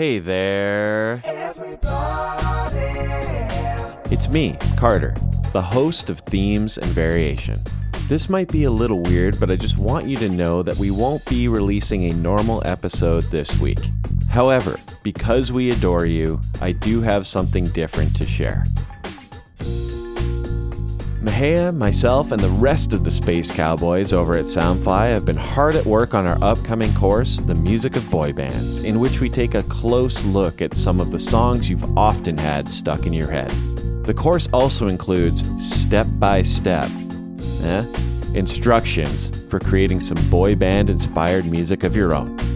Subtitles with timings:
[0.00, 1.20] Hey there.
[1.26, 2.78] Everybody.
[4.10, 5.14] It's me, Carter,
[5.52, 7.62] the host of Themes and Variation.
[8.08, 10.90] This might be a little weird, but I just want you to know that we
[10.90, 13.90] won't be releasing a normal episode this week.
[14.30, 18.64] However, because we adore you, I do have something different to share.
[21.20, 25.74] Mahea, myself, and the rest of the Space Cowboys over at Soundfly have been hard
[25.74, 29.54] at work on our upcoming course, The Music of Boy Bands, in which we take
[29.54, 33.50] a close look at some of the songs you've often had stuck in your head.
[34.06, 36.90] The course also includes step by step
[37.64, 37.84] eh,
[38.32, 42.49] instructions for creating some boy band inspired music of your own.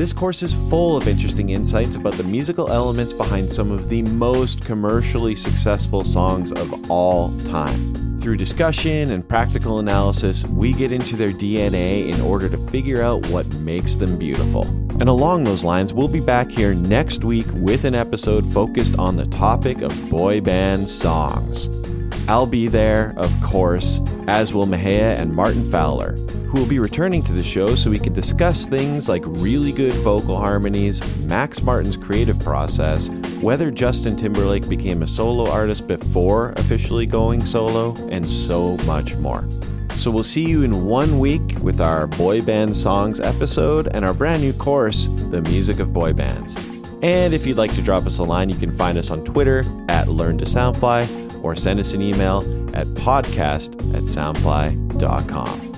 [0.00, 4.00] This course is full of interesting insights about the musical elements behind some of the
[4.00, 8.18] most commercially successful songs of all time.
[8.18, 13.26] Through discussion and practical analysis, we get into their DNA in order to figure out
[13.26, 14.64] what makes them beautiful.
[15.00, 19.16] And along those lines, we'll be back here next week with an episode focused on
[19.16, 21.68] the topic of boy band songs.
[22.28, 26.12] I'll be there, of course, as will Mahea and Martin Fowler,
[26.46, 29.94] who will be returning to the show so we can discuss things like really good
[29.94, 33.08] vocal harmonies, Max Martin's creative process,
[33.40, 39.48] whether Justin Timberlake became a solo artist before officially going solo, and so much more.
[39.96, 44.14] So we'll see you in one week with our boy band songs episode and our
[44.14, 46.56] brand new course, The Music of Boy Bands.
[47.02, 49.64] And if you'd like to drop us a line, you can find us on Twitter
[49.88, 52.38] at Learn to Soundfly or send us an email
[52.74, 55.69] at podcast at soundfly.com.